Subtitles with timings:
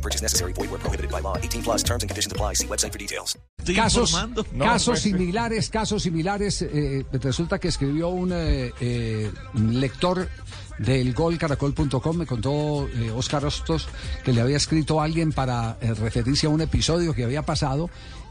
[0.00, 0.54] No purchase necessary.
[0.54, 1.36] Void where prohibited by law.
[1.36, 2.54] 18 plus terms and conditions apply.
[2.54, 3.36] See website for details.
[3.76, 4.12] Casos.
[4.52, 6.62] No, casos similares, casos similares.
[6.62, 10.26] eh, resulta que escribió un eh, eh, lector
[10.78, 13.86] del golcaracol.com, me contó eh, Oscar Hostos
[14.24, 17.90] que le había escrito a alguien para eh, referirse a un episodio que había pasado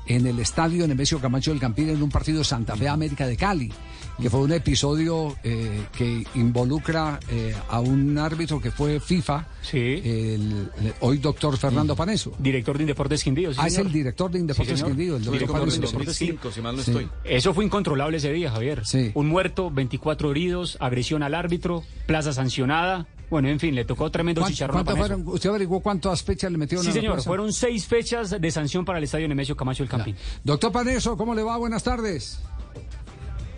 [0.09, 3.71] en el estadio Nemesio Camacho del Campín en un partido Santa Fe América de Cali,
[4.19, 9.77] que fue un episodio eh, que involucra eh, a un árbitro que fue FIFA, Sí.
[9.77, 12.33] el, el hoy doctor Fernando Paneso.
[12.39, 13.53] Director de Indeportes Quindío.
[13.53, 14.83] sí, Ah, es el director de Indeportes.
[14.83, 15.75] Quindío, el doctor Director de Paneso.
[15.77, 16.39] Indeportes Quindío.
[16.43, 16.91] 2005, si mal no Sí.
[16.91, 17.07] estoy.
[17.23, 18.81] Eso fue incontrolable ese día, Javier.
[18.85, 19.11] Sí.
[19.13, 23.05] Un muerto, 24 heridos, agresión al árbitro, plaza sancionada.
[23.29, 25.27] Bueno, en fin, le tocó tremendo ¿Cuánto- chicharrón fueron?
[25.27, 27.13] ¿Usted averiguó cuántas fechas le metieron Sí, a la señor.
[27.15, 27.29] plaza?
[27.29, 30.15] Fueron seis fechas de sanción para el estadio Nemesio Camacho del Campín.
[30.43, 31.57] Doctor Paneso, ¿cómo le va?
[31.57, 32.39] Buenas tardes.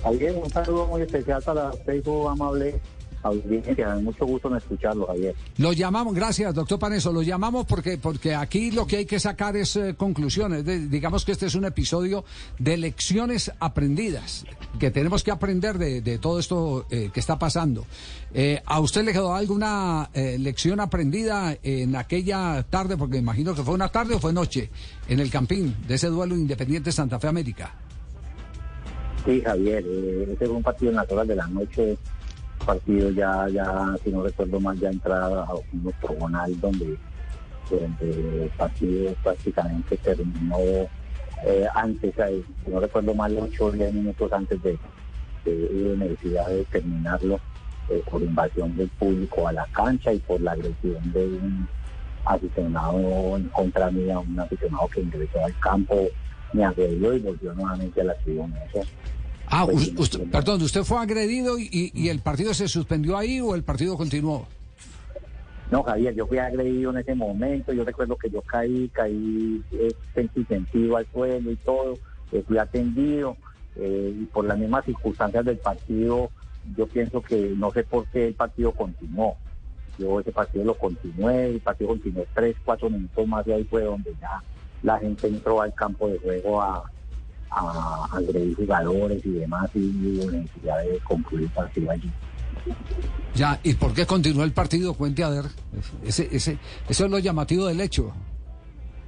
[0.03, 2.80] Javier, un saludo muy especial para usted, su amable
[3.23, 3.95] audiencia.
[3.95, 5.36] Mucho gusto en escucharlo, Javier.
[5.58, 9.55] Lo llamamos, gracias, doctor Paneso, lo llamamos porque, porque aquí lo que hay que sacar
[9.58, 10.66] es eh, conclusiones.
[10.66, 12.23] De- digamos que este es un episodio
[12.59, 14.45] de lecciones aprendidas,
[14.80, 17.86] que tenemos que aprender de, de todo esto eh, que está pasando.
[18.33, 22.97] Eh, ¿A usted le quedó alguna eh, lección aprendida en aquella tarde?
[22.97, 24.69] Porque imagino que fue una tarde o fue noche,
[25.08, 27.73] en el Campín, de ese duelo Independiente Santa Fe América.
[29.25, 31.97] Sí, Javier, ese fue un partido horas de la noche.
[32.66, 36.98] Partido ya, ya, si no recuerdo mal, ya entrada a un octogonal donde,
[37.70, 40.58] donde el partido prácticamente terminó
[41.44, 44.78] eh, antes, eh, si no recuerdo mal, 8 o 10 minutos antes de,
[45.44, 47.40] de, hubo necesidad de terminarlo
[47.90, 51.68] eh, por invasión del público a la cancha y por la agresión de un
[52.25, 56.08] aficionado en contra mía, un aficionado que ingresó al campo,
[56.53, 58.56] me agredió y volvió nuevamente a la tribuna.
[59.51, 63.53] Ah, us- usted- perdón, ¿usted fue agredido y, y- el partido se suspendió ahí o
[63.53, 64.47] el partido continuó?
[65.69, 67.72] No, Javier, yo fui agredido en ese momento.
[67.73, 69.94] Yo recuerdo que yo caí, caí eh,
[70.95, 71.97] al suelo y todo.
[72.34, 73.35] eh, fui atendido
[73.75, 76.29] eh, y por las mismas circunstancias del partido,
[76.78, 79.35] yo pienso que no sé por qué el partido continuó.
[79.97, 83.84] Yo ese partido lo continué, el partido continuó tres, cuatro minutos más y ahí fue
[83.84, 84.41] donde ya
[84.84, 86.84] la gente entró al campo de juego a,
[87.51, 92.09] a agredir jugadores y demás y hubo necesidad de concluir el partido allí.
[93.35, 94.94] Ya, ¿y por qué continuó el partido?
[94.94, 95.45] Cuente a ver.
[96.03, 96.57] Ese, ese,
[96.88, 98.11] eso es lo llamativo del hecho.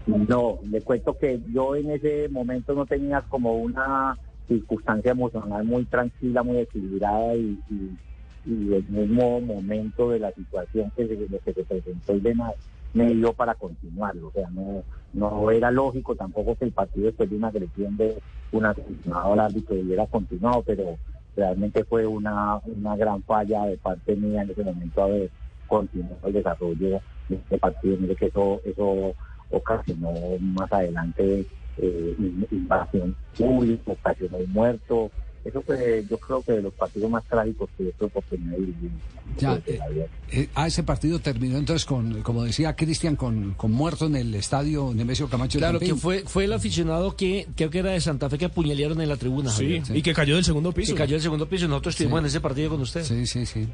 [0.05, 4.17] No, le cuento que yo en ese momento no tenía como una
[4.47, 7.97] circunstancia emocional muy tranquila, muy equilibrada y, y,
[8.45, 12.53] y el mismo momento de la situación que se, que se presentó y demás
[12.93, 14.27] me dio para continuarlo.
[14.27, 14.83] O sea, no,
[15.13, 18.21] no era lógico tampoco que el partido después de una agresión de
[18.51, 20.97] un aficionado al árbitro hubiera continuado, pero
[21.35, 25.31] realmente fue una, una gran falla de parte mía en ese momento haber
[25.67, 27.97] continuado el desarrollo de este partido.
[27.99, 29.15] Mire que eso, eso
[29.49, 35.11] ocasionó más adelante eh, in- invasión pública, ocasionó muerto.
[35.45, 38.59] Eso fue, yo creo que de los partidos más trágicos que yo tuve oportunidad de
[38.59, 38.91] vivir.
[39.39, 40.05] Ya, vida.
[40.31, 44.33] Eh, ah, ese partido terminó entonces con, como decía Cristian, con, con muerto en el
[44.35, 45.57] estadio Nemesio Camacho.
[45.59, 48.45] del Claro, que fue, fue el aficionado que creo que era de Santa Fe que
[48.45, 49.49] apuñalearon en la tribuna.
[49.49, 49.97] Sí, Javier.
[49.97, 50.95] y que cayó del segundo Que piso.
[50.95, 53.03] cayó el segundo piso y nosotros estuvimos en ese partido con usted.
[53.03, 53.67] Sí, sí, sí.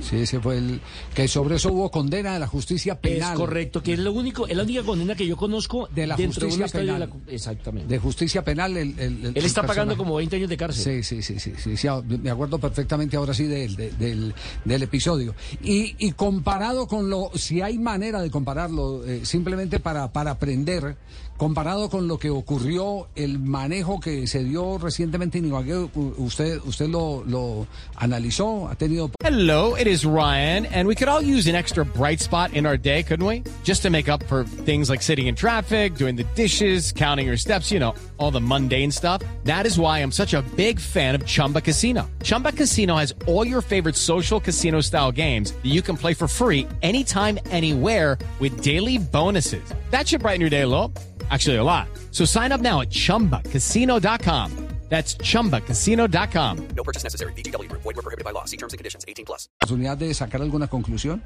[0.00, 0.80] Sí, ese fue el.
[1.14, 3.36] Que sobre eso hubo condena de la justicia Es penal.
[3.36, 6.26] correcto, que es lo único, es la única condena que yo conozco De la de
[6.26, 7.00] justicia de penal.
[7.00, 7.88] la- exactamente.
[7.88, 8.76] De justicia penal.
[8.76, 10.82] El, el- el- Él está el pagando como 20 años de cárcel.
[11.02, 15.34] Sí, sí, sí, sí, sí, ah, me acuerdo perfectamente ahora sí del, de- del, episodio.
[15.62, 20.96] Y, y comparado con lo, si hay manera de compararlo, eh, simplemente para, para aprender,
[21.40, 25.88] comparado con lo que ocurrió, el manejo que se dio recientemente en Ibagué,
[26.18, 27.66] usted, usted lo, lo
[27.96, 29.10] analizó, ha tenido...
[29.24, 32.76] Hello, it is Ryan, and we could all use an extra bright spot in our
[32.76, 33.42] day, couldn't we?
[33.64, 37.38] Just to make up for things like sitting in traffic, doing the dishes, counting your
[37.38, 39.22] steps, you know, all the mundane stuff.
[39.44, 42.06] That is why I'm such a big fan of Chumba Casino.
[42.22, 46.28] Chumba Casino has all your favorite social casino style games that you can play for
[46.28, 49.62] free anytime, anywhere with daily bonuses.
[49.90, 50.92] That should brighten your day a.
[51.30, 51.86] Actually, a lot.
[52.10, 54.50] So sign up now at chumbacasino.com.
[54.88, 56.56] That's chumbacasino.com.
[56.76, 57.32] No purchase necessary.
[57.34, 57.82] VGW Group.
[57.82, 58.44] Void were prohibited by law.
[58.44, 59.04] See terms and conditions.
[59.06, 59.48] 18 plus.
[59.62, 61.22] oportunidad de sacar alguna conclusión?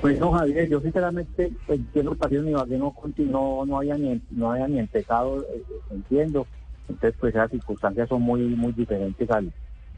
[0.00, 3.96] Pues no, Javier, yo sinceramente pues, entiendo el partido de Ibagué no, continuó, no había
[3.98, 6.46] ni no había ni empezado, eh, entiendo.
[6.88, 9.52] Entonces, pues esas circunstancias son muy muy diferentes al,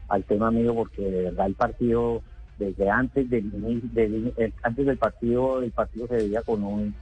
[0.09, 2.21] al tema mío, porque de verdad el partido,
[2.57, 3.51] desde antes del,
[3.93, 6.95] del- el- antes del partido, el partido se veía con un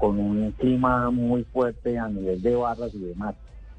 [0.00, 3.34] con un clima muy fuerte a nivel de barras y demás.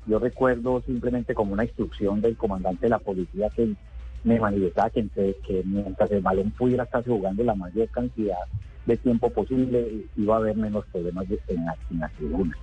[0.05, 3.73] Yo recuerdo simplemente como una instrucción del comandante de la policía que
[4.23, 8.37] me manifestaba que, mientras el balón pudiera estarse jugando la mayor cantidad
[8.85, 12.57] de tiempo posible, iba a haber menos problemas en la, en la tribuna.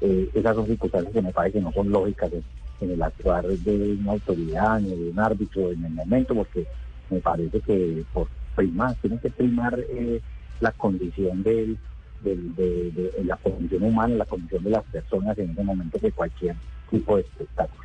[0.00, 2.44] Eh, esas son circunstancias que me parece que no son lógicas en,
[2.80, 6.66] en el actuar de una autoridad ni de un árbitro en el momento, porque
[7.10, 10.20] me parece que por primar, tiene que primar eh,
[10.60, 11.78] la condición del,
[12.22, 16.12] del- de, de- la condición humana, la condición de las personas en ese momento que
[16.12, 16.56] cualquier
[16.90, 17.82] tipo de espectáculo.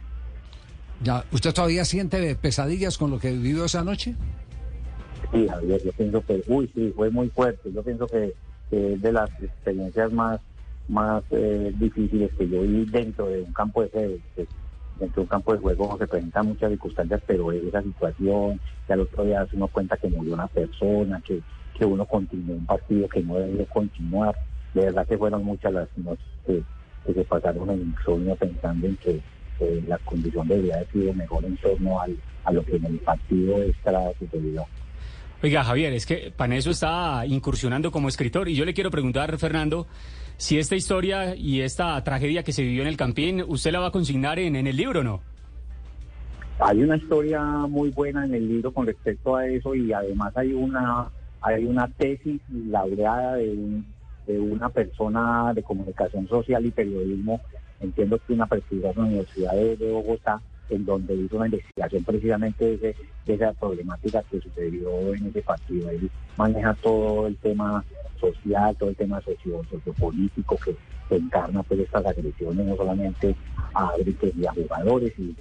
[1.04, 4.16] Ya, ¿Usted todavía siente pesadillas con lo que vivió esa noche?
[5.31, 7.72] Sí, Javier, yo pienso que, uy, sí, fue muy fuerte.
[7.72, 8.34] Yo pienso que,
[8.69, 10.39] que es de las experiencias más,
[10.88, 14.16] más eh, difíciles que yo vi dentro de un campo de juego.
[14.36, 14.48] que
[15.00, 19.01] Dentro de un campo de juego se presentan muchas circunstancias, pero esa situación, que al
[19.01, 21.42] otro día uno cuenta que murió una persona, que,
[21.77, 24.35] que uno continuó un partido que no debía continuar.
[24.74, 26.63] De verdad que fueron muchas las noches que,
[27.06, 29.21] que se pasaron en insomnio pensando en que
[29.59, 33.00] eh, la condición debería haber sido mejor en torno al, a lo que en el
[33.00, 34.65] partido extra sucedió.
[35.41, 39.85] Oiga, Javier, es que Paneso está incursionando como escritor y yo le quiero preguntar, Fernando,
[40.38, 43.88] si esta historia y esta tragedia que se vivió en el Campín, ¿usted la va
[43.88, 45.21] a consignar en, en el libro o no?
[46.59, 50.53] Hay una historia muy buena en el libro con respecto a eso y además hay
[50.53, 51.07] una
[51.55, 53.85] hay una tesis laureada de, un-
[54.25, 57.39] de una persona de comunicación social y periodismo,
[57.79, 62.95] entiendo que una prestigiosa universidad de, Bogotá, en donde hizo una investigación precisamente de, ese-
[63.25, 65.89] de esa problemática que sucedió en ese partido.
[65.89, 67.83] Él maneja todo el tema
[68.19, 70.75] social, todo el tema socio, sociopolítico que,
[71.09, 73.33] encarna pues estas agresiones, no solamente
[73.73, 75.33] a árbitros y a jugadores, y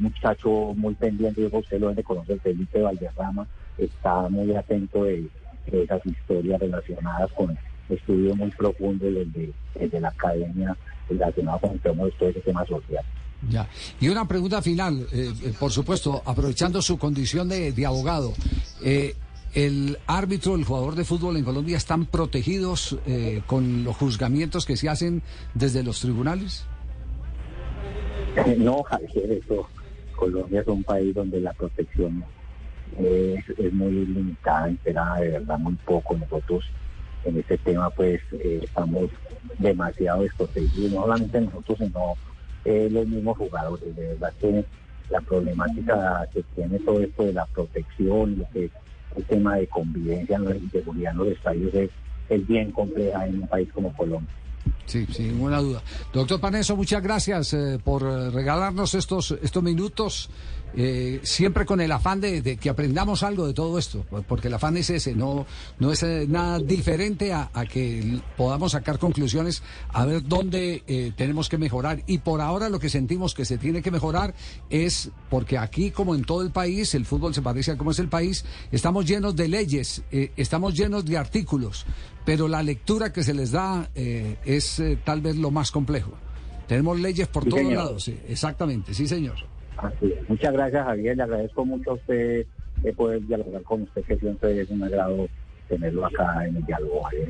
[0.00, 3.46] muchacho muy pendiente, yo usted lo debe conocer, Felipe Valderrama,
[3.76, 5.24] está muy atento de
[5.66, 7.56] esas historias relacionadas con
[7.88, 10.76] estudios muy profundos desde, desde la academia
[11.08, 13.04] relacionados con todo ese tema social.
[13.50, 13.68] Ya.
[14.00, 18.32] Y una pregunta final, eh, eh, por supuesto, aprovechando su condición de, de abogado.
[18.82, 19.14] eh,
[19.54, 24.78] ¿El árbitro, el jugador de fútbol en Colombia están protegidos eh, con los juzgamientos que
[24.78, 25.22] se hacen
[25.54, 26.64] desde los tribunales?
[28.56, 29.68] No, Javier, eso,
[30.16, 32.24] Colombia es un país donde la protección
[32.98, 36.16] es, es muy limitada, esperada de verdad muy poco.
[36.16, 36.64] Nosotros
[37.24, 39.10] en este tema pues eh, estamos
[39.58, 42.14] demasiado desprotegidos, no solamente nosotros, sino
[42.64, 43.96] eh, los mismos jugadores.
[43.96, 44.64] De verdad que
[45.10, 50.56] la problemática que tiene todo esto de la protección, lo el tema de convivencia, la
[50.56, 51.90] inseguridad en los estadios es,
[52.30, 54.34] es bien compleja en un país como Colombia.
[54.92, 55.82] Sí, sin ninguna duda.
[56.12, 60.28] Doctor Paneso, muchas gracias eh, por eh, regalarnos estos, estos minutos,
[60.76, 64.76] eh, siempre con el afán de, que aprendamos algo de todo esto, porque el afán
[64.76, 65.46] es ese, no,
[65.78, 72.02] no es nada diferente a, que podamos sacar conclusiones, a ver dónde tenemos que mejorar.
[72.06, 74.34] Y por ahora lo que sentimos que se tiene que mejorar
[74.68, 77.98] es porque aquí, como en todo el país, el fútbol se parece a cómo es
[77.98, 81.84] el país, estamos llenos de leyes, estamos llenos de artículos,
[82.24, 86.12] pero la lectura que se les da es eh, tal vez lo más complejo.
[86.66, 87.84] Tenemos leyes por Sí, todos señor.
[87.84, 89.36] lados, sí, exactamente, sí señor.
[89.76, 90.28] Así es.
[90.28, 91.16] Muchas gracias, Javier.
[91.16, 92.46] Le agradezco mucho a usted
[92.82, 95.28] de poder dialogar con usted, que siempre es un agrado
[95.68, 97.02] tenerlo acá en el diálogo.
[97.04, 97.28] Javier.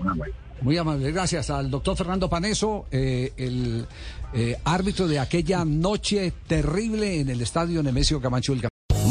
[0.60, 3.84] Muy amable, gracias al doctor Fernando Paneso, eh, el
[4.32, 8.71] eh, árbitro de aquella noche terrible en el estadio Nemesio Camacho del